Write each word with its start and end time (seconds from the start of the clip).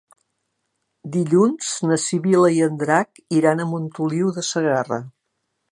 Dilluns 1.15 1.69
na 1.91 1.99
Sibil·la 2.05 2.51
i 2.57 2.65
en 2.69 2.81
Drac 2.85 3.23
iran 3.41 3.61
a 3.67 3.71
Montoliu 3.75 4.37
de 4.41 4.49
Segarra. 4.53 5.03